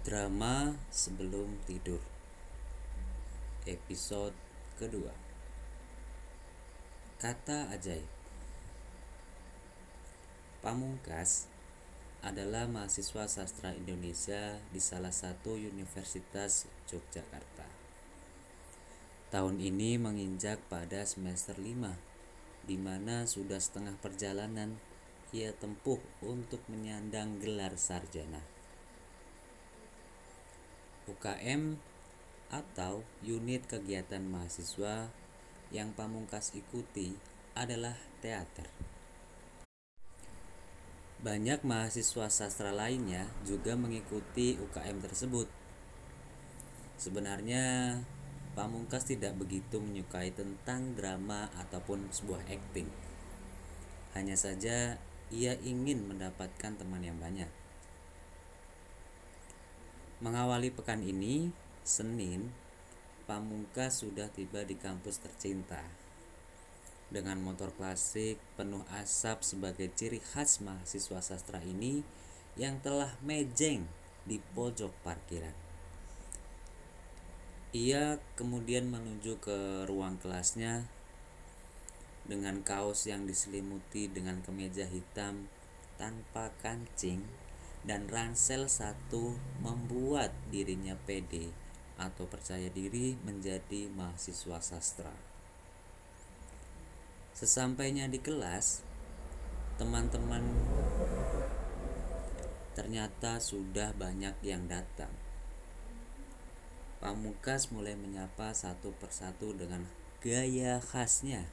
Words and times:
Drama 0.00 0.80
sebelum 0.88 1.60
tidur 1.68 2.00
Episode 3.68 4.32
kedua 4.80 5.12
Kata 7.20 7.68
ajaib 7.68 8.08
Pamungkas 10.64 11.52
adalah 12.24 12.64
mahasiswa 12.64 13.28
sastra 13.28 13.76
Indonesia 13.76 14.56
di 14.72 14.80
salah 14.80 15.12
satu 15.12 15.60
universitas 15.60 16.64
Yogyakarta. 16.88 17.68
Tahun 19.28 19.56
ini 19.60 20.00
menginjak 20.00 20.64
pada 20.72 21.04
semester 21.04 21.60
5, 21.60 22.64
di 22.64 22.80
mana 22.80 23.28
sudah 23.28 23.60
setengah 23.60 24.00
perjalanan 24.00 24.80
ia 25.36 25.52
tempuh 25.52 26.00
untuk 26.24 26.64
menyandang 26.72 27.36
gelar 27.40 27.76
sarjana. 27.76 28.59
UKM 31.10 31.76
atau 32.50 33.06
unit 33.22 33.66
kegiatan 33.66 34.22
mahasiswa 34.22 35.10
yang 35.70 35.94
Pamungkas 35.94 36.54
ikuti 36.54 37.14
adalah 37.54 37.94
teater. 38.22 38.66
Banyak 41.20 41.62
mahasiswa 41.68 42.32
sastra 42.32 42.72
lainnya 42.72 43.28
juga 43.44 43.76
mengikuti 43.76 44.56
UKM 44.56 45.04
tersebut. 45.04 45.46
Sebenarnya 46.96 47.96
Pamungkas 48.56 49.06
tidak 49.06 49.38
begitu 49.38 49.78
menyukai 49.78 50.32
tentang 50.34 50.96
drama 50.96 51.52
ataupun 51.60 52.08
sebuah 52.08 52.40
akting. 52.50 52.88
Hanya 54.16 54.34
saja 54.34 54.98
ia 55.30 55.54
ingin 55.62 56.08
mendapatkan 56.08 56.74
teman 56.74 57.04
yang 57.04 57.20
banyak. 57.22 57.59
Mengawali 60.20 60.68
pekan 60.68 61.00
ini, 61.00 61.48
Senin, 61.80 62.52
Pamungkas 63.24 64.04
sudah 64.04 64.28
tiba 64.28 64.68
di 64.68 64.76
kampus 64.76 65.22
tercinta 65.22 65.80
dengan 67.10 67.42
motor 67.42 67.74
klasik 67.74 68.38
penuh 68.54 68.86
asap 68.94 69.42
sebagai 69.42 69.90
ciri 69.96 70.22
khas 70.22 70.62
mahasiswa 70.62 71.18
sastra 71.24 71.58
ini 71.64 72.06
yang 72.54 72.78
telah 72.84 73.16
mejeng 73.24 73.88
di 74.28 74.38
pojok 74.54 74.94
parkiran. 75.02 75.56
Ia 77.72 78.18
kemudian 78.34 78.90
menuju 78.90 79.38
ke 79.38 79.86
ruang 79.86 80.18
kelasnya 80.18 80.86
dengan 82.26 82.60
kaos 82.60 83.06
yang 83.06 83.26
diselimuti 83.26 84.10
dengan 84.10 84.42
kemeja 84.42 84.84
hitam 84.84 85.46
tanpa 85.98 86.50
kancing 86.62 87.22
dan 87.84 88.08
ransel 88.12 88.68
satu 88.68 89.40
membuat 89.64 90.36
dirinya 90.52 90.96
pede 91.08 91.48
atau 92.00 92.24
percaya 92.28 92.68
diri 92.72 93.16
menjadi 93.24 93.88
mahasiswa 93.92 94.60
sastra. 94.60 95.12
Sesampainya 97.36 98.04
di 98.08 98.20
kelas, 98.20 98.84
teman-teman 99.80 100.44
ternyata 102.76 103.40
sudah 103.40 103.96
banyak 103.96 104.36
yang 104.44 104.68
datang. 104.68 105.12
Pamungkas 107.00 107.72
mulai 107.72 107.96
menyapa 107.96 108.52
satu 108.52 108.92
persatu 109.00 109.56
dengan 109.56 109.88
gaya 110.20 110.84
khasnya. 110.84 111.48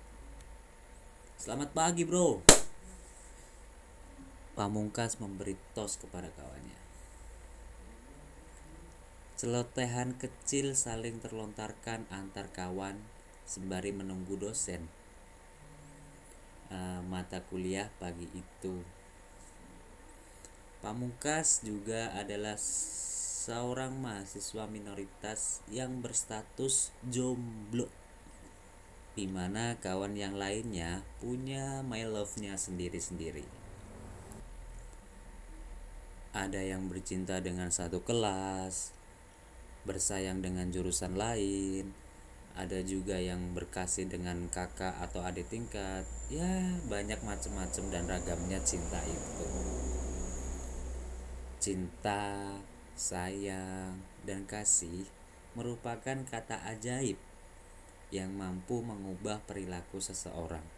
Selamat 1.40 1.72
pagi, 1.72 2.04
bro. 2.04 2.44
Pamungkas 4.58 5.22
memberi 5.22 5.54
tos 5.78 6.02
kepada 6.02 6.34
kawannya. 6.34 6.82
Celotehan 9.38 10.18
kecil 10.18 10.74
saling 10.74 11.22
terlontarkan 11.22 12.10
antar 12.10 12.50
kawan 12.50 12.98
sembari 13.46 13.94
menunggu 13.94 14.34
dosen 14.34 14.90
uh, 16.74 17.06
mata 17.06 17.46
kuliah 17.46 17.94
pagi 18.02 18.26
itu. 18.34 18.82
Pamungkas 20.82 21.62
juga 21.62 22.18
adalah 22.18 22.58
seorang 22.58 23.94
mahasiswa 23.98 24.66
minoritas 24.66 25.62
yang 25.70 26.02
berstatus 26.02 26.90
jomblo 27.06 27.88
di 29.18 29.26
mana 29.26 29.74
kawan 29.82 30.14
yang 30.14 30.38
lainnya 30.38 31.02
punya 31.18 31.82
my 31.82 32.06
love-nya 32.06 32.54
sendiri-sendiri. 32.54 33.57
Ada 36.38 36.62
yang 36.62 36.86
bercinta 36.86 37.42
dengan 37.42 37.74
satu 37.74 38.06
kelas, 38.06 38.94
bersayang 39.90 40.46
dengan 40.46 40.70
jurusan 40.70 41.18
lain, 41.18 41.90
ada 42.54 42.78
juga 42.86 43.18
yang 43.18 43.58
berkasih 43.58 44.06
dengan 44.06 44.46
kakak 44.54 45.02
atau 45.02 45.26
adik 45.26 45.50
tingkat. 45.50 46.06
Ya 46.30 46.78
banyak 46.86 47.18
macam-macam 47.26 47.84
dan 47.90 48.06
ragamnya 48.06 48.62
cinta 48.62 49.02
itu. 49.02 49.50
Cinta 51.58 52.54
sayang 52.94 53.98
dan 54.22 54.46
kasih 54.46 55.10
merupakan 55.58 56.22
kata 56.22 56.70
ajaib 56.70 57.18
yang 58.14 58.30
mampu 58.38 58.86
mengubah 58.86 59.42
perilaku 59.50 59.98
seseorang 59.98 60.77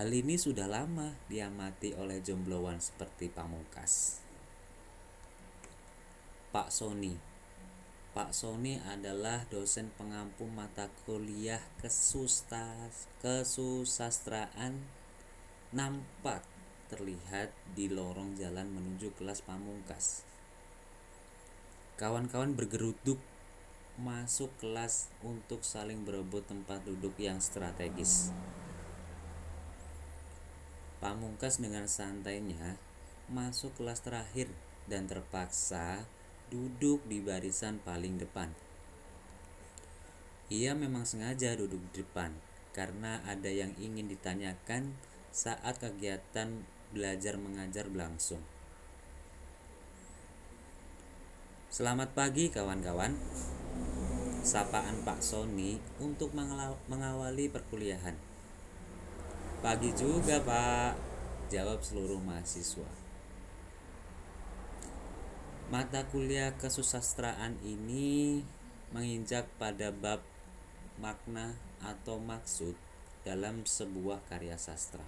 hal 0.00 0.16
ini 0.16 0.40
sudah 0.40 0.64
lama 0.64 1.12
diamati 1.28 1.92
oleh 1.92 2.24
jombloan 2.24 2.80
seperti 2.80 3.28
pamungkas 3.28 4.24
Pak 6.56 6.72
Sony 6.72 7.20
Pak 8.16 8.32
Sony 8.32 8.80
adalah 8.80 9.44
dosen 9.52 9.92
pengampu 10.00 10.48
mata 10.48 10.88
kuliah 11.04 11.60
kesustas, 11.84 13.12
kesusastraan 13.20 14.80
nampak 15.76 16.48
terlihat 16.88 17.52
di 17.76 17.92
lorong 17.92 18.40
jalan 18.40 18.72
menuju 18.72 19.14
kelas 19.20 19.44
pamungkas. 19.44 20.24
Kawan-kawan 22.00 22.56
bergeruduk 22.56 23.20
masuk 24.00 24.48
kelas 24.64 25.12
untuk 25.22 25.62
saling 25.62 26.02
berebut 26.02 26.48
tempat 26.48 26.82
duduk 26.88 27.14
yang 27.20 27.38
strategis. 27.38 28.32
Pamungkas 31.00 31.56
dengan 31.56 31.88
santainya 31.88 32.76
masuk 33.32 33.72
kelas 33.80 34.04
terakhir 34.04 34.52
dan 34.84 35.08
terpaksa 35.08 36.04
duduk 36.52 37.00
di 37.08 37.24
barisan 37.24 37.80
paling 37.80 38.20
depan. 38.20 38.52
Ia 40.52 40.76
memang 40.76 41.08
sengaja 41.08 41.56
duduk 41.56 41.80
di 41.88 42.04
depan 42.04 42.36
karena 42.76 43.24
ada 43.24 43.48
yang 43.48 43.72
ingin 43.80 44.12
ditanyakan 44.12 44.92
saat 45.32 45.80
kegiatan 45.80 46.68
belajar 46.92 47.40
mengajar 47.40 47.88
berlangsung. 47.88 48.44
Selamat 51.70 52.12
pagi 52.12 52.52
kawan-kawan. 52.52 53.16
Sapaan 54.44 55.00
Pak 55.06 55.24
Sony 55.24 55.80
untuk 55.96 56.34
mengawali 56.36 57.46
perkuliahan. 57.46 58.29
Pagi 59.60 59.92
juga, 59.92 60.40
Pak. 60.40 60.96
Jawab 61.52 61.84
seluruh 61.84 62.16
mahasiswa. 62.16 62.88
Mata 65.68 66.08
kuliah 66.08 66.56
kesusastraan 66.56 67.60
ini 67.60 68.40
menginjak 68.88 69.44
pada 69.60 69.92
bab 69.92 70.24
makna 70.96 71.60
atau 71.84 72.16
maksud 72.16 72.72
dalam 73.20 73.68
sebuah 73.68 74.24
karya 74.32 74.56
sastra. 74.56 75.04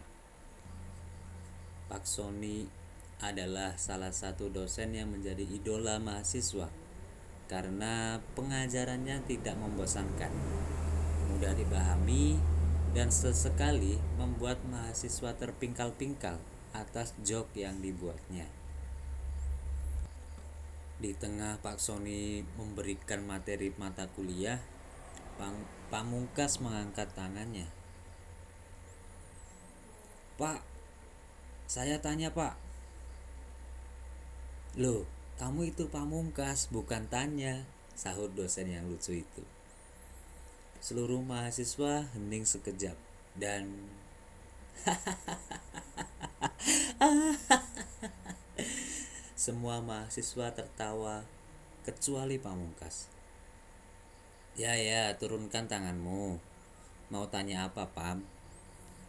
Pak 1.89 2.05
Sony 2.05 2.69
adalah 3.25 3.81
salah 3.81 4.13
satu 4.13 4.53
dosen 4.53 4.93
yang 4.93 5.09
menjadi 5.09 5.49
idola 5.49 5.97
mahasiswa 5.97 6.69
karena 7.49 8.21
pengajarannya 8.37 9.17
tidak 9.25 9.57
membosankan, 9.57 10.33
mudah 11.33 11.57
dipahami, 11.57 12.37
dan 12.93 13.09
sesekali 13.09 13.97
membuat 14.21 14.61
mahasiswa 14.69 15.33
terpingkal-pingkal 15.37 16.37
atas 16.77 17.17
jok 17.25 17.49
yang 17.57 17.81
dibuatnya. 17.81 18.49
Di 21.03 21.17
tengah 21.17 21.59
Pak 21.59 21.83
Sony 21.83 22.47
memberikan 22.55 23.27
materi 23.27 23.75
mata 23.75 24.07
kuliah, 24.13 24.61
Pamungkas 25.91 26.63
mengangkat 26.63 27.11
tangannya. 27.13 27.67
Pak, 30.39 30.63
saya 31.69 31.99
tanya 31.99 32.33
pak. 32.33 32.57
Loh, 34.79 35.05
kamu 35.37 35.75
itu 35.75 35.91
pamungkas, 35.93 36.73
bukan 36.73 37.11
tanya, 37.13 37.69
sahut 37.93 38.33
dosen 38.33 38.73
yang 38.73 38.89
lucu 38.89 39.21
itu. 39.21 39.45
Seluruh 40.83 41.23
mahasiswa 41.23 42.11
hening 42.11 42.43
sekejap 42.43 42.99
dan 43.39 43.71
Semua 49.39 49.79
mahasiswa 49.79 50.51
tertawa 50.51 51.23
kecuali 51.87 52.43
Pamungkas. 52.43 53.07
Ya 54.59 54.75
ya, 54.75 55.15
turunkan 55.23 55.71
tanganmu. 55.71 56.43
Mau 57.15 57.31
tanya 57.31 57.71
apa, 57.71 57.87
Pam? 57.95 58.27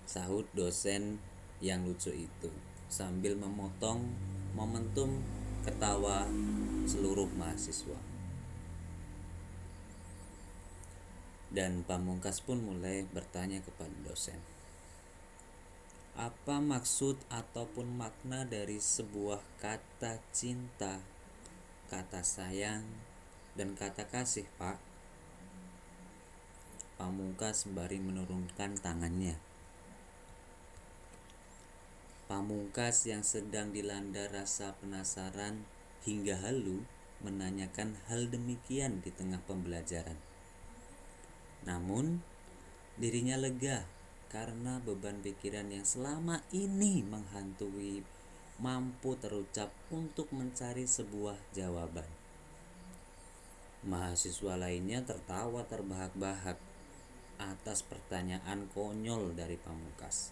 Sahut 0.05 0.45
dosen 0.53 1.17
yang 1.57 1.89
lucu 1.89 2.13
itu 2.13 2.53
sambil 2.85 3.33
memotong 3.33 4.13
momentum 4.53 5.25
ketawa 5.65 6.29
seluruh 6.85 7.33
mahasiswa. 7.33 8.12
Dan 11.53 11.85
Pamungkas 11.85 12.41
pun 12.41 12.65
mulai 12.65 13.05
bertanya 13.05 13.61
kepada 13.61 13.93
dosen. 14.01 14.41
Apa 16.17 16.57
maksud 16.57 17.17
ataupun 17.29 17.93
makna 17.93 18.41
dari 18.45 18.81
sebuah 18.81 19.41
kata 19.61 20.17
cinta, 20.33 20.97
kata 21.93 22.25
sayang, 22.25 22.85
dan 23.53 23.77
kata 23.77 24.09
kasih, 24.09 24.49
Pak? 24.57 24.81
Pamungkas 26.97 27.65
sembari 27.65 28.01
menurunkan 28.01 28.77
tangannya. 28.81 29.37
Pamungkas 32.25 33.05
yang 33.05 33.21
sedang 33.21 33.69
dilanda 33.69 34.25
rasa 34.29 34.73
penasaran 34.81 35.69
hingga 36.01 36.33
halu 36.41 36.81
menanyakan 37.21 37.97
hal 38.09 38.25
demikian 38.29 39.05
di 39.05 39.13
tengah 39.13 39.41
pembelajaran. 39.45 40.32
Namun, 41.63 42.19
dirinya 42.99 43.39
lega 43.39 43.87
karena 44.33 44.81
beban 44.81 45.21
pikiran 45.21 45.69
yang 45.69 45.85
selama 45.85 46.41
ini 46.49 47.05
menghantui 47.05 48.01
mampu 48.57 49.13
terucap 49.17 49.69
untuk 49.93 50.29
mencari 50.33 50.89
sebuah 50.89 51.37
jawaban. 51.53 52.09
Mahasiswa 53.83 54.55
lainnya 54.55 55.03
tertawa 55.03 55.67
terbahak-bahak 55.67 56.55
atas 57.35 57.83
pertanyaan 57.83 58.71
konyol 58.71 59.35
dari 59.35 59.59
Pamungkas. 59.59 60.31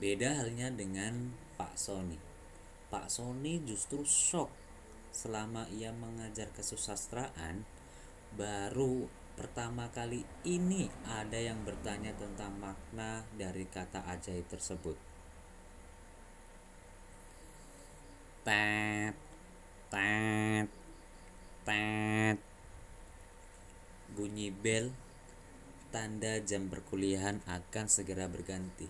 Beda 0.00 0.40
halnya 0.40 0.72
dengan 0.72 1.36
Pak 1.60 1.76
Sony. 1.76 2.16
Pak 2.88 3.12
Sony 3.12 3.60
justru 3.64 4.04
shock 4.04 4.48
selama 5.12 5.68
ia 5.72 5.92
mengajar 5.92 6.52
kesusastraan 6.52 7.64
baru 8.36 9.08
Pertama 9.36 9.92
kali 9.92 10.24
ini 10.48 10.88
ada 11.04 11.36
yang 11.36 11.60
bertanya 11.60 12.16
tentang 12.16 12.56
makna 12.56 13.20
dari 13.36 13.68
kata 13.68 14.00
ajaib 14.08 14.48
tersebut. 14.48 14.96
Tet, 18.48 19.12
tet, 19.92 20.68
tet. 21.68 22.38
Bunyi 24.16 24.48
bel 24.48 24.96
tanda 25.92 26.40
jam 26.40 26.72
perkuliahan 26.72 27.44
akan 27.44 27.86
segera 27.92 28.32
berganti. 28.32 28.88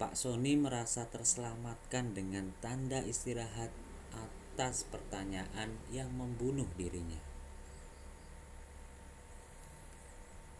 Pak 0.00 0.16
Sony 0.16 0.56
merasa 0.56 1.04
terselamatkan 1.04 2.16
dengan 2.16 2.56
tanda 2.64 3.04
istirahat 3.04 3.68
atas 4.16 4.88
pertanyaan 4.88 5.76
yang 5.92 6.08
membunuh 6.14 6.70
dirinya. 6.78 7.27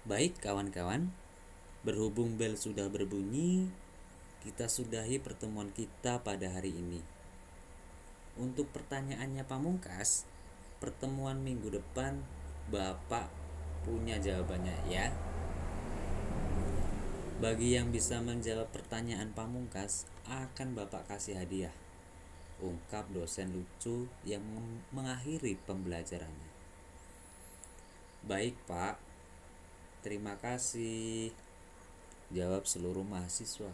Baik 0.09 0.41
kawan-kawan, 0.41 1.13
berhubung 1.85 2.41
bel 2.41 2.57
sudah 2.57 2.89
berbunyi, 2.89 3.69
kita 4.41 4.65
sudahi 4.65 5.21
pertemuan 5.21 5.69
kita 5.69 6.25
pada 6.25 6.49
hari 6.49 6.73
ini. 6.73 7.05
Untuk 8.41 8.73
pertanyaannya 8.73 9.45
Pamungkas, 9.45 10.25
pertemuan 10.81 11.45
minggu 11.45 11.69
depan 11.69 12.25
Bapak 12.73 13.29
punya 13.85 14.17
jawabannya 14.17 14.73
ya. 14.89 15.13
Bagi 17.45 17.77
yang 17.77 17.93
bisa 17.93 18.25
menjawab 18.25 18.73
pertanyaan 18.73 19.37
Pamungkas, 19.37 20.09
akan 20.25 20.73
Bapak 20.73 21.05
kasih 21.05 21.37
hadiah. 21.37 21.77
Ungkap 22.65 23.13
dosen 23.13 23.53
lucu 23.53 24.09
yang 24.25 24.41
mengakhiri 24.89 25.61
pembelajarannya. 25.69 26.49
Baik, 28.25 28.57
Pak. 28.65 29.08
Terima 30.09 30.41
kasih. 30.41 31.37
Jawab 32.33 32.65
seluruh 32.65 33.05
mahasiswa. 33.05 33.69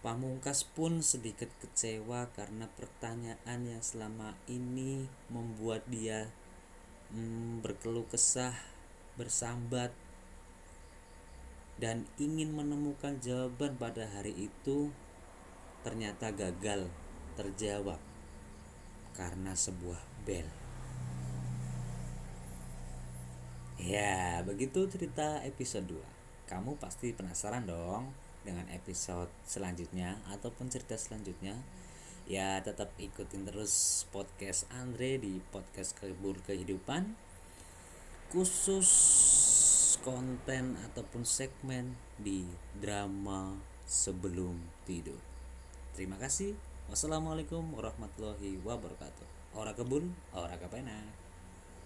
Pamungkas 0.00 0.64
pun 0.64 1.04
sedikit 1.04 1.52
kecewa 1.60 2.32
karena 2.32 2.64
pertanyaan 2.72 3.68
yang 3.68 3.84
selama 3.84 4.32
ini 4.48 5.04
membuat 5.28 5.84
dia 5.84 6.32
hmm, 7.12 7.60
berkeluh 7.60 8.08
kesah, 8.08 8.56
bersambat, 9.20 9.92
dan 11.76 12.08
ingin 12.16 12.56
menemukan 12.56 13.20
jawaban 13.20 13.76
pada 13.76 14.08
hari 14.08 14.48
itu 14.48 14.88
ternyata 15.84 16.32
gagal 16.32 16.88
terjawab 17.36 18.00
karena 19.12 19.52
sebuah 19.52 20.00
bel. 20.24 20.67
Ya, 23.88 24.44
begitu 24.44 24.84
cerita 24.84 25.40
episode 25.48 25.88
2. 25.96 26.04
Kamu 26.44 26.76
pasti 26.76 27.16
penasaran 27.16 27.64
dong 27.64 28.12
dengan 28.44 28.68
episode 28.68 29.32
selanjutnya 29.48 30.20
ataupun 30.28 30.68
cerita 30.68 30.92
selanjutnya. 31.00 31.56
Ya, 32.28 32.60
tetap 32.60 32.92
ikutin 33.00 33.48
terus 33.48 34.04
podcast 34.12 34.68
Andre 34.76 35.16
di 35.16 35.40
podcast 35.40 35.96
Kebur 35.96 36.36
Kehidupan. 36.44 37.16
Khusus 38.28 38.92
konten 40.04 40.76
ataupun 40.92 41.24
segmen 41.24 41.96
di 42.20 42.44
drama 42.76 43.56
sebelum 43.88 44.68
tidur. 44.84 45.16
Terima 45.96 46.20
kasih. 46.20 46.52
Wassalamualaikum 46.92 47.72
warahmatullahi 47.72 48.60
wabarakatuh. 48.60 49.56
Ora 49.56 49.72
kebun, 49.72 50.12
ora 50.36 50.60
kapena. 50.60 51.27